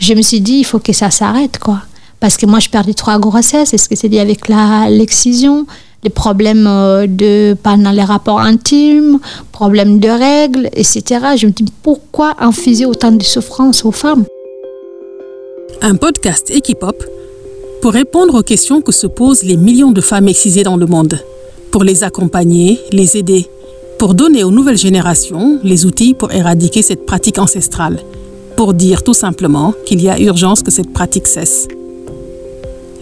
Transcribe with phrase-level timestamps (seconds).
[0.00, 1.82] Je me suis dit, il faut que ça s'arrête, quoi.
[2.18, 3.72] Parce que moi, je perdais trois grossesses.
[3.72, 5.66] Est-ce que c'est lié avec l'excision
[6.02, 9.18] les problèmes euh, de pendant les rapports intimes,
[9.52, 11.04] problèmes de règles, etc.
[11.36, 14.24] Je me dis pourquoi infuser autant de souffrance aux femmes?
[15.82, 17.04] Un podcast Equipop
[17.82, 21.18] pour répondre aux questions que se posent les millions de femmes excisées dans le monde,
[21.70, 23.48] pour les accompagner, les aider,
[23.98, 28.00] pour donner aux nouvelles générations les outils pour éradiquer cette pratique ancestrale,
[28.60, 31.66] pour dire tout simplement qu'il y a urgence que cette pratique cesse.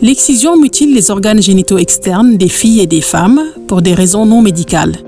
[0.01, 4.41] L'excision mutile les organes génitaux externes des filles et des femmes pour des raisons non
[4.41, 4.99] médicales.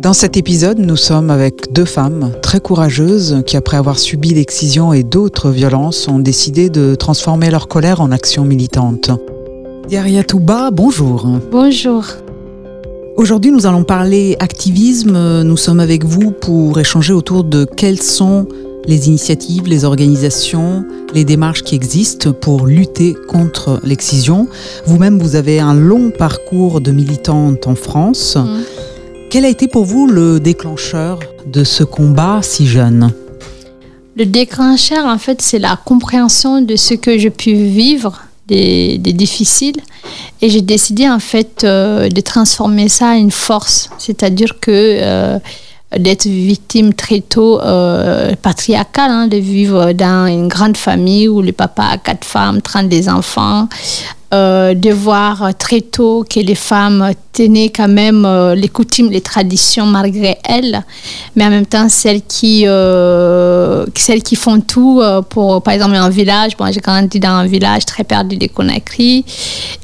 [0.00, 4.92] Dans cet épisode, nous sommes avec deux femmes très courageuses qui, après avoir subi l'excision
[4.92, 9.12] et d'autres violences, ont décidé de transformer leur colère en action militante.
[9.86, 11.28] Diaria Touba, bonjour.
[11.52, 12.02] Bonjour.
[13.16, 15.42] Aujourd'hui, nous allons parler activisme.
[15.42, 18.48] Nous sommes avec vous pour échanger autour de quels sont
[18.86, 24.48] les initiatives, les organisations, les démarches qui existent pour lutter contre l'excision.
[24.86, 28.36] Vous-même, vous avez un long parcours de militante en France.
[28.36, 28.62] Mmh.
[29.30, 33.12] Quel a été pour vous le déclencheur de ce combat si jeune?
[34.16, 39.76] Le déclencheur, en fait, c'est la compréhension de ce que j'ai pu vivre, des, difficiles.
[40.40, 43.90] Et j'ai décidé, en fait, euh, de transformer ça en une force.
[43.98, 44.70] C'est-à-dire que...
[44.70, 45.38] Euh,
[45.98, 51.52] d'être victime très tôt euh, patriarcale, hein, de vivre dans une grande famille où le
[51.52, 53.68] papa a quatre femmes, 30 des enfants,
[54.34, 59.20] euh, de voir très tôt que les femmes tenaient quand même euh, les coutumes, les
[59.20, 60.82] traditions malgré elles,
[61.36, 66.08] mais en même temps celles qui, euh, celles qui font tout pour, par exemple, un
[66.08, 66.56] village.
[66.56, 69.24] Bon, j'ai grandi dans un village très perdu de Conakry,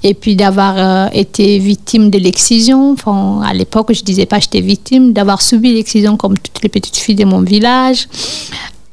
[0.03, 2.97] et puis d'avoir été victime de l'excision.
[3.45, 7.15] À l'époque, je disais pas j'étais victime, d'avoir subi l'excision comme toutes les petites filles
[7.15, 8.09] de mon village.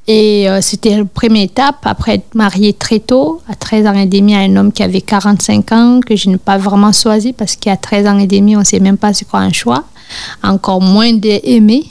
[0.07, 4.05] Et euh, c'était la première étape, après être mariée très tôt, à 13 ans et
[4.05, 7.57] demi, à un homme qui avait 45 ans, que je n'ai pas vraiment choisi, parce
[7.57, 9.83] qu'à 13 ans et demi, on ne sait même pas c'est quoi un choix,
[10.43, 11.83] encore moins d'aimer.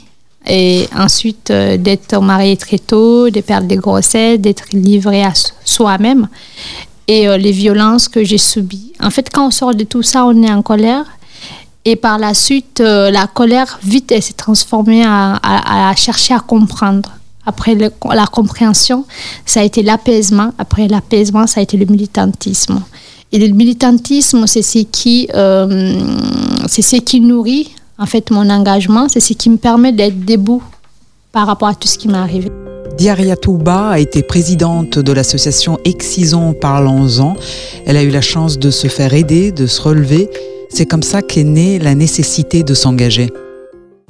[0.49, 5.33] Et ensuite, euh, d'être mariée très tôt, de perdre des grossesses, d'être livrée à
[5.63, 6.27] soi-même.
[7.07, 8.93] Et euh, les violences que j'ai subies.
[8.99, 11.05] En fait, quand on sort de tout ça, on est en colère.
[11.85, 17.17] Et par la suite, la colère, vite, elle s'est transformée à chercher à comprendre
[17.47, 19.05] après la compréhension,
[19.45, 20.51] ça a été l'apaisement.
[20.59, 22.81] Après l'apaisement, ça a été le militantisme.
[23.31, 25.99] Et le militantisme, c'est ce qui, euh,
[26.67, 29.07] c'est ce qui nourrit en fait mon engagement.
[29.09, 30.61] C'est ce qui me permet d'être debout
[31.31, 32.49] par rapport à tout ce qui m'est arrivé.
[32.97, 37.35] Diaria Touba a été présidente de l'association Excisons Parlons-en.
[37.85, 40.29] Elle a eu la chance de se faire aider, de se relever.
[40.69, 43.29] C'est comme ça qu'est née la nécessité de s'engager.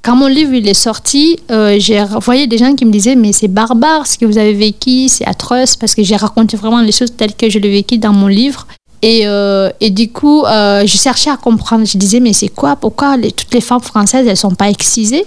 [0.07, 3.49] Quand mon livre est sorti, euh, j'ai voyé des gens qui me disaient mais c'est
[3.49, 7.13] barbare ce que vous avez vécu, c'est atroce parce que j'ai raconté vraiment les choses
[7.17, 8.67] telles que je l'ai vécu dans mon livre.
[9.01, 11.85] Et, euh, du coup, euh, je cherchais à comprendre.
[11.85, 12.77] Je disais mais c'est quoi?
[12.77, 15.25] Pourquoi toutes les femmes françaises elles sont pas excisées?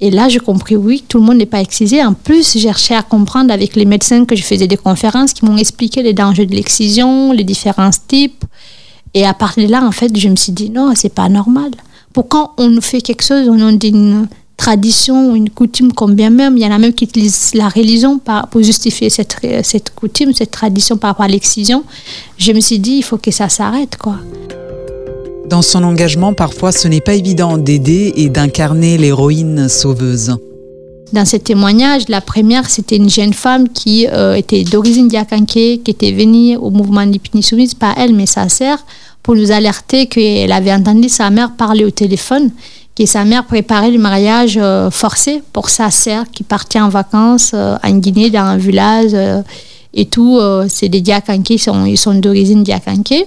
[0.00, 2.04] Et là, j'ai compris, oui, tout le monde n'est pas excisé.
[2.04, 5.44] En plus, j'ai cherché à comprendre avec les médecins que je faisais des conférences qui
[5.44, 8.44] m'ont expliqué les dangers de l'excision, les différents types.
[9.14, 11.70] Et à partir de là, en fait, je me suis dit, non, c'est pas normal.
[12.12, 14.26] Pourquoi on nous fait quelque chose, on a une
[14.56, 17.68] tradition ou une coutume, comme bien même, il y en a même qui utilisent la
[17.68, 21.82] religion pour justifier cette, cette coutume, cette tradition par rapport à l'excision.
[22.36, 24.16] Je me suis dit, il faut que ça s'arrête, quoi.
[25.48, 30.36] Dans son engagement, parfois, ce n'est pas évident d'aider et d'incarner l'héroïne sauveuse.
[31.12, 35.90] Dans ce témoignage, la première, c'était une jeune femme qui euh, était d'origine diakanké, qui
[35.90, 38.78] était venue au mouvement Nipini Soumise, pas elle, mais sa sœur,
[39.22, 42.50] pour nous alerter qu'elle avait entendu sa mère parler au téléphone,
[42.96, 47.52] que sa mère préparait le mariage euh, forcé pour sa sœur qui partait en vacances
[47.54, 49.42] euh, en Guinée, dans un village euh,
[49.92, 50.38] et tout.
[50.68, 53.26] c'est des Diakanké, ils sont, d'origine Diakanké.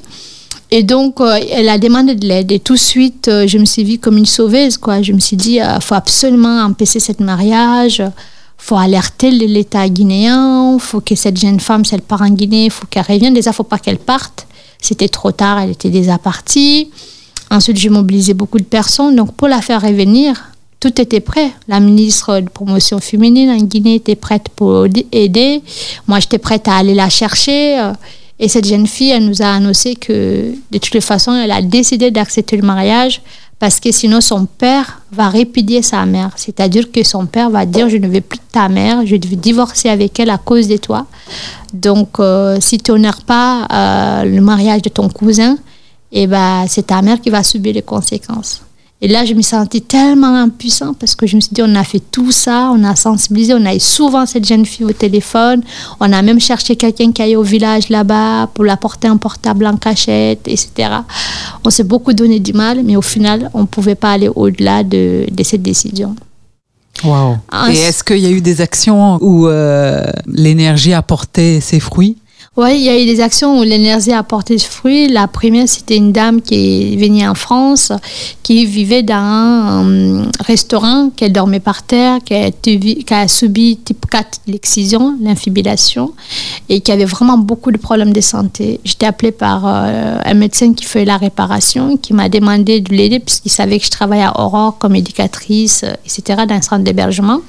[0.72, 1.20] Et donc,
[1.52, 2.54] elle a demandé de l'aide.
[2.54, 4.78] Et tout de suite, je me suis vue comme une sauveuse.
[4.78, 5.02] Quoi.
[5.02, 8.02] Je me suis dit, il faut absolument empêcher ce mariage.
[8.58, 10.78] Faut alerter l'État guinéen.
[10.80, 13.34] Faut que cette jeune femme, si elle part en Guinée, faut qu'elle revienne.
[13.34, 14.48] Déjà, faut pas qu'elle parte.
[14.84, 16.90] C'était trop tard, elle était déjà partie.
[17.50, 19.16] Ensuite, j'ai mobilisé beaucoup de personnes.
[19.16, 20.52] Donc, pour la faire revenir,
[20.82, 21.52] tout était prêt.
[21.70, 25.62] La ministre de promotion féminine en Guinée était prête pour aider.
[26.06, 27.92] Moi, j'étais prête à aller la chercher.
[28.40, 31.62] Et cette jeune fille, elle nous a annoncé que, de toutes les façons, elle a
[31.62, 33.22] décidé d'accepter le mariage
[33.64, 36.32] parce que sinon son père va répudier sa mère.
[36.36, 39.38] C'est-à-dire que son père va dire je ne veux plus de ta mère, je vais
[39.38, 41.06] divorcer avec elle à cause de toi.
[41.74, 45.58] Donc euh, si tu n'honores pas euh, le mariage de ton cousin,
[46.12, 48.64] eh ben, c'est ta mère qui va subir les conséquences.
[49.04, 51.84] Et là, je me sentais tellement impuissant parce que je me suis dit, on a
[51.84, 55.62] fait tout ça, on a sensibilisé, on a eu souvent cette jeune fille au téléphone,
[56.00, 59.76] on a même cherché quelqu'un qui aille au village là-bas pour l'apporter un portable en
[59.76, 60.70] cachette, etc.
[61.66, 64.86] On s'est beaucoup donné du mal, mais au final, on ne pouvait pas aller au-delà
[64.86, 66.16] de, de cette décision.
[67.04, 67.40] Wow.
[67.70, 72.16] Et est-ce qu'il y a eu des actions où euh, l'énergie a porté ses fruits?
[72.56, 75.08] Oui, il y a eu des actions où l'énergie a porté fruit.
[75.08, 76.54] La première, c'était une dame qui
[76.94, 77.92] est venue en France,
[78.44, 85.18] qui vivait dans un restaurant, qui dormait par terre, qui a, subi type 4 l'excision,
[85.20, 86.14] l'infibulation,
[86.70, 88.80] et qui avait vraiment beaucoup de problèmes de santé.
[88.84, 93.20] J'étais appelée par euh, un médecin qui fait la réparation, qui m'a demandé de l'aider,
[93.20, 97.40] puisqu'il savait que je travaillais à Aurore comme éducatrice, etc., dans un centre d'hébergement.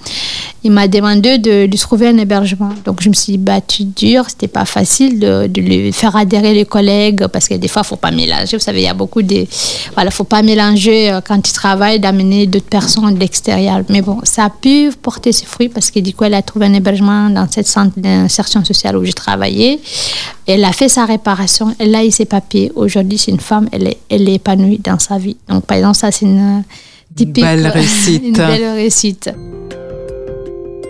[0.63, 2.71] Il m'a demandé de lui trouver un hébergement.
[2.87, 6.65] Donc, je me suis battue dur, c'était pas facile de, de lui faire adhérer les
[6.65, 8.57] collègues parce que des fois, il ne faut pas mélanger.
[8.57, 9.47] Vous savez, il y a beaucoup de.
[9.95, 13.83] Voilà, faut pas mélanger euh, quand tu travailles, d'amener d'autres personnes de l'extérieur.
[13.89, 16.67] Mais bon, ça a pu porter ses fruits parce que du coup, elle a trouvé
[16.67, 19.81] un hébergement dans cette centre d'insertion sociale où je travaillais.
[20.47, 22.71] Elle a fait sa réparation, elle a eu ses papiers.
[22.75, 25.37] Aujourd'hui, c'est une femme, elle est, elle est épanouie dans sa vie.
[25.49, 26.63] Donc, par exemple, ça, c'est une
[27.15, 27.45] typique.
[27.45, 28.23] Une belle réussite.
[28.25, 29.31] une belle réussite.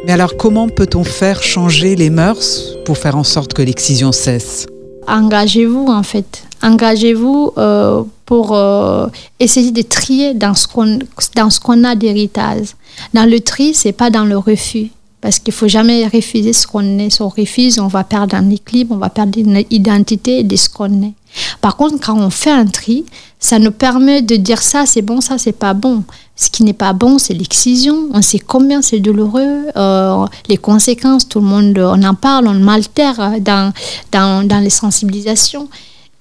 [0.07, 4.67] Mais alors comment peut-on faire changer les mœurs pour faire en sorte que l'excision cesse?
[5.09, 6.45] Engagez-vous en fait.
[6.63, 9.07] Engagez-vous euh, pour euh,
[9.41, 12.69] essayer de trier dans ce qu'on a d'héritage.
[13.15, 14.91] Dans le tri, c'est pas dans le refus.
[15.23, 17.09] Parce qu'il faut jamais refuser ce qu'on est.
[17.09, 20.69] Si on refuse, on va perdre un équilibre, on va perdre une identité de ce
[20.69, 21.15] qu'on est.
[21.61, 23.05] Par contre, quand on fait un tri,
[23.39, 26.05] ça nous permet de dire ça c'est bon, ça c'est pas bon.
[26.37, 28.09] Ce qui n'est pas bon, c'est l'excision.
[28.13, 32.55] On sait combien c'est douloureux, euh, les conséquences, tout le monde on en parle, on
[32.55, 33.73] m'altère dans,
[34.11, 35.69] dans, dans, les sensibilisations.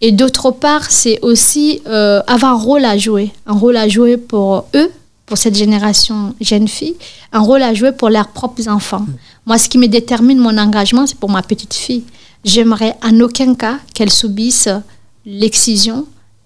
[0.01, 4.18] Et d'autre part, c'est aussi euh, avoir un rôle à jouer, un rôle à jouer
[4.18, 4.92] pour eux,
[5.25, 6.95] pour cette génération jeune fille,
[7.31, 9.06] un rôle à jouer pour leurs propres enfants.
[9.45, 12.04] Moi, ce qui me détermine mon engagement, c'est pour ma petite fille.
[12.44, 14.68] J'aimerais en aucun cas qu'elle subisse
[15.25, 16.06] l'excision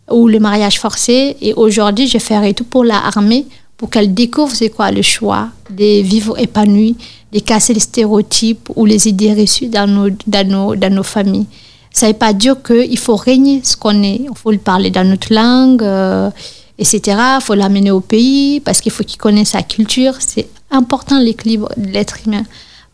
[0.10, 1.38] ou le mariage forcé.
[1.42, 3.46] Et aujourd'hui, je ferai tout pour la armer
[3.78, 6.96] pour qu'elle découvre c'est quoi le choix de vivre épanoui,
[7.32, 11.46] de casser les stéréotypes ou les idées reçues dans nos, dans nos, dans nos familles.
[11.92, 14.22] Ça ne veut pas dire qu'il faut régner ce qu'on est.
[14.24, 16.30] Il faut le parler dans notre langue, euh,
[16.78, 17.02] etc.
[17.36, 20.14] Il faut l'amener au pays parce qu'il faut qu'il connaisse sa culture.
[20.20, 22.44] C'est important l'équilibre de l'être humain.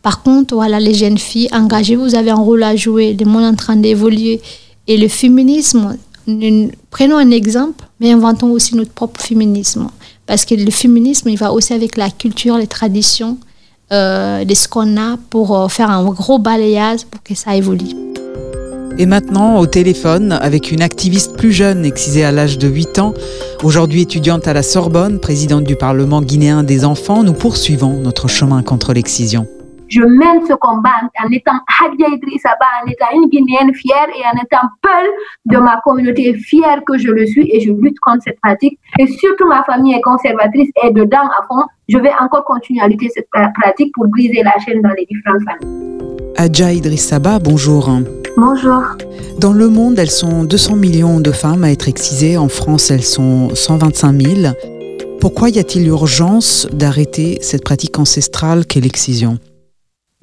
[0.02, 3.16] Par contre, voilà, les jeunes filles, engagez-vous, vous avez un rôle à jouer.
[3.18, 4.42] Le monde est en train d'évoluer.
[4.86, 5.96] Et le féminisme,
[6.90, 9.88] prenons un exemple, mais inventons aussi notre propre féminisme.
[10.26, 13.38] Parce que le féminisme, il va aussi avec la culture, les traditions
[13.92, 17.94] euh, de ce qu'on a pour euh, faire un gros balayage pour que ça évolue.
[18.96, 23.12] Et maintenant, au téléphone, avec une activiste plus jeune, excisée à l'âge de 8 ans,
[23.62, 28.62] aujourd'hui étudiante à la Sorbonne, présidente du Parlement guinéen des enfants, nous poursuivons notre chemin
[28.62, 29.48] contre l'excision
[29.88, 30.90] je mène ce combat
[31.22, 35.06] en étant Hadja Idrissa en étant une Guinéenne fière et en étant peul
[35.46, 38.78] de ma communauté fière que je le suis et je lutte contre cette pratique.
[38.98, 42.88] Et surtout ma famille est conservatrice et dedans à fond, je vais encore continuer à
[42.88, 45.98] lutter cette pratique pour briser la chaîne dans les différentes familles.
[46.36, 47.90] Adja Idrissaba, bonjour.
[48.36, 48.82] Bonjour.
[49.38, 52.36] Dans le monde, elles sont 200 millions de femmes à être excisées.
[52.36, 54.54] En France, elles sont 125 000.
[55.20, 59.38] Pourquoi y a-t-il urgence d'arrêter cette pratique ancestrale qu'est l'excision?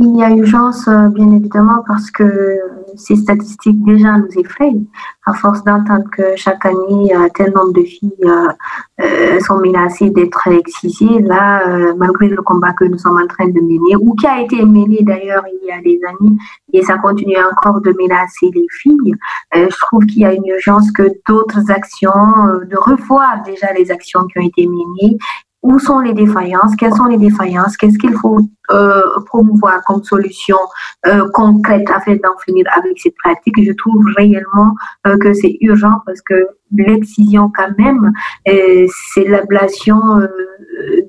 [0.01, 2.60] Il y a urgence, euh, bien évidemment, parce que
[2.96, 4.86] ces statistiques déjà nous effrayent.
[5.27, 10.48] À force d'entendre que chaque année, euh, tel nombre de filles euh, sont menacées d'être
[10.48, 14.41] excisées, là, malgré le combat que nous sommes en train de mener, ou qui a
[14.41, 16.36] été mené d'ailleurs il y a des années,
[16.74, 19.15] et ça continue encore de menacer les filles,
[19.53, 24.25] je trouve qu'il y a une urgence que d'autres actions, de revoir déjà les actions
[24.25, 25.17] qui ont été menées
[25.63, 28.39] où sont les défaillances, quelles sont les défaillances, qu'est-ce qu'il faut
[28.72, 30.58] euh, promouvoir comme solution
[31.06, 33.56] euh, concrète afin d'en finir avec cette pratique?
[33.63, 34.74] Je trouve réellement
[35.06, 38.12] euh, que c'est urgent parce que l'excision quand même,
[38.48, 40.27] euh, c'est l'ablation euh,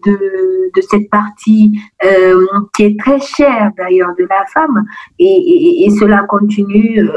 [0.04, 0.18] de,
[0.74, 2.44] de cette partie euh,
[2.74, 4.84] qui est très chère d'ailleurs de la femme
[5.18, 7.08] et, et, et cela continue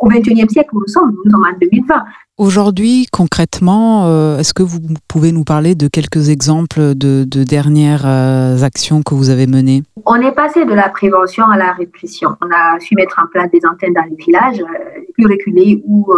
[0.00, 2.04] au XXIe siècle nous sommes, nous sommes en 2020.
[2.36, 8.02] Aujourd'hui, concrètement, euh, est-ce que vous pouvez nous parler de quelques exemples de, de dernières
[8.04, 9.84] euh, actions que vous avez menées?
[10.04, 12.30] On est passé de la prévention à la répression.
[12.42, 16.12] On a su mettre en place des antennes dans les villages euh, plus reculés où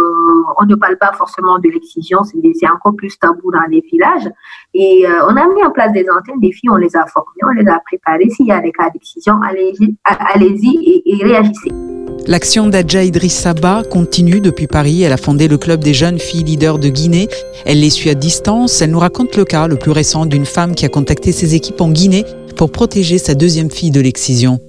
[0.59, 4.27] on ne parle pas forcément de l'excision, c'est encore plus tabou dans les villages.
[4.73, 7.51] Et on a mis en place des antennes, des filles, on les a formées, on
[7.51, 8.27] les a préparées.
[8.31, 12.06] S'il y a des cas d'excision, allez-y allez et, et réagissez.
[12.27, 15.01] L'action d'Adja Idriss Saba continue depuis Paris.
[15.01, 17.29] Elle a fondé le club des jeunes filles leaders de Guinée.
[17.65, 18.81] Elle les suit à distance.
[18.81, 21.79] Elle nous raconte le cas le plus récent d'une femme qui a contacté ses équipes
[21.79, 22.25] en Guinée
[22.57, 24.59] pour protéger sa deuxième fille de l'excision.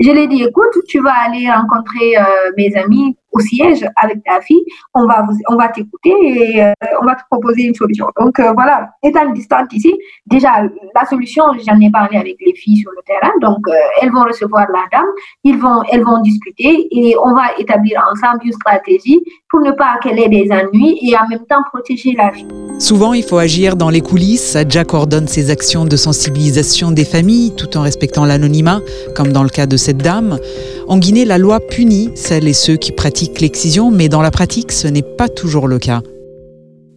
[0.00, 4.22] Je lui ai dit, écoute, tu vas aller rencontrer euh, mes amis au siège avec
[4.24, 4.64] ta fille,
[4.94, 8.06] on va vous, on va t'écouter et euh, on va te proposer une solution.
[8.18, 9.92] Donc euh, voilà, étant distante ici,
[10.26, 10.62] déjà
[10.94, 13.60] la solution, j'en ai parlé avec les filles sur le terrain, donc
[14.00, 15.06] elles vont recevoir la dame,
[15.42, 19.98] ils vont, elles vont discuter et on va établir ensemble une stratégie pour ne pas
[20.02, 22.46] qu'elle ait des ennuis et en même temps protéger la vie.
[22.78, 24.56] Souvent, il faut agir dans les coulisses.
[24.56, 28.80] Adja coordonne ses actions de sensibilisation des familles tout en respectant l'anonymat,
[29.14, 30.38] comme dans le cas de cette dame.
[30.86, 34.70] En Guinée, la loi punit celles et ceux qui pratiquent l'excision, mais dans la pratique,
[34.70, 36.00] ce n'est pas toujours le cas.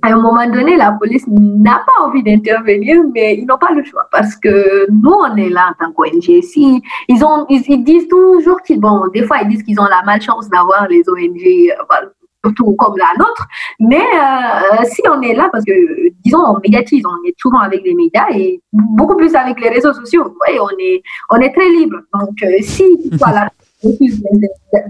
[0.01, 3.84] À un moment donné, la police n'a pas envie d'intervenir, mais ils n'ont pas le
[3.84, 6.41] choix parce que nous, on est là en tant qu'ONG.
[6.44, 10.03] Si, ils, ont, ils, disent toujours qu'ils, bon, des fois, ils disent qu'ils ont la
[10.06, 12.08] malchance d'avoir les ONG, euh,
[12.44, 13.48] surtout comme la nôtre.
[13.79, 15.74] Mais euh, si on est là, parce que,
[16.24, 19.94] disons, on médiatise, on est souvent avec les médias et beaucoup plus avec les réseaux
[19.94, 20.25] sociaux.
[20.25, 21.98] Ouais, on, est, on est très libre.
[22.13, 23.50] Donc, euh, si voilà,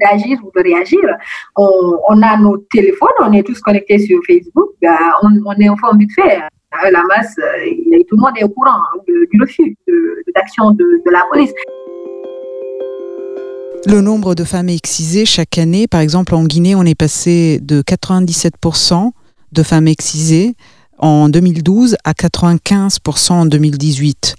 [0.02, 1.00] d'agir ou de réagir,
[1.56, 6.14] on, a nos téléphones, on est tous connectés sur Facebook, ben, on, est informé vite
[6.16, 6.40] fait.
[6.92, 8.78] La masse, tout le monde est au courant
[9.08, 9.76] du refus
[10.36, 11.54] d'action de, de la police.
[13.86, 17.82] Le nombre de femmes excisées chaque année, par exemple en Guinée, on est passé de
[17.82, 19.12] 97%
[19.54, 20.56] de femmes excisées
[20.98, 24.36] en 2012 à 95% en 2018.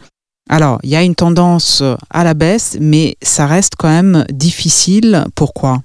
[0.48, 5.24] Alors, il y a une tendance à la baisse, mais ça reste quand même difficile.
[5.34, 5.78] Pourquoi?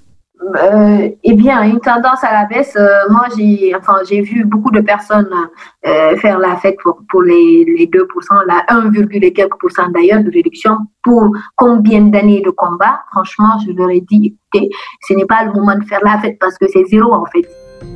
[0.56, 2.76] Euh, eh bien, une tendance à la baisse.
[2.76, 5.30] Euh, moi, j'ai enfin, j'ai vu beaucoup de personnes
[5.88, 8.08] euh, faire la fête pour, pour les, les 2%,
[8.48, 13.00] la 1, et quelques pourcents d'ailleurs de réduction pour combien d'années de combat?
[13.12, 14.70] Franchement, je leur ai dit, écoutez,
[15.08, 17.48] ce n'est pas le moment de faire la fête parce que c'est zéro en fait.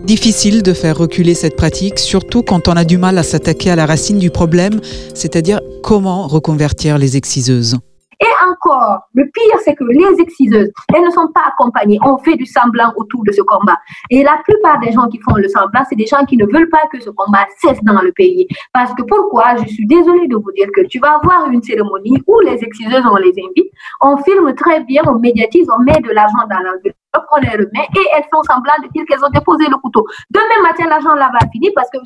[0.06, 3.76] Difficile de faire reculer cette pratique, surtout quand on a du mal à s'attaquer à
[3.76, 4.80] la racine du problème,
[5.14, 7.78] c'est-à-dire comment reconvertir les exciseuses.
[8.20, 12.00] Et encore, le pire, c'est que les exciseuses, elles ne sont pas accompagnées.
[12.04, 13.78] On fait du semblant autour de ce combat.
[14.10, 16.70] Et la plupart des gens qui font le semblant, c'est des gens qui ne veulent
[16.70, 18.48] pas que ce combat cesse dans le pays.
[18.74, 19.58] Parce que pourquoi?
[19.58, 23.04] Je suis désolée de vous dire que tu vas avoir une cérémonie où les exciseuses,
[23.12, 26.97] on les invite, on filme très bien, on médiatise, on met de l'argent dans l'enveloppe
[27.32, 30.06] on les remet et elles font semblant de dire qu'elles ont déposé le couteau.
[30.30, 31.98] Demain matin, l'argent là va finir parce que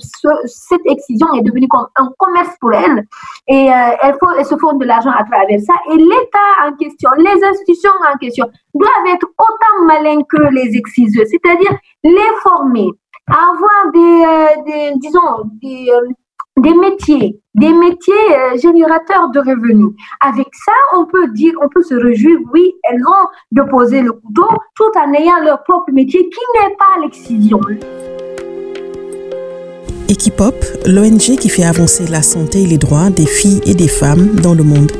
[0.46, 3.06] cette excision est devenue comme un commerce pour elles
[3.48, 5.74] et euh, elles se font de l'argent à travers ça.
[5.92, 11.26] Et l'État en question, les institutions en question doivent être autant malins que les exciseurs,
[11.30, 12.90] c'est-à-dire les former,
[13.28, 16.14] avoir des, euh, des disons, des, euh,
[16.60, 19.94] des métiers, des métiers euh, générateurs de revenus.
[20.20, 24.48] Avec ça, on peut dire, on peut se réjouir, oui, elles ont déposé le couteau
[24.76, 27.60] tout en ayant leur propre métier qui n'est pas l'excision.
[30.10, 30.56] Equipop,
[30.86, 34.54] l'ONG qui fait avancer la santé et les droits des filles et des femmes dans
[34.54, 34.92] le monde.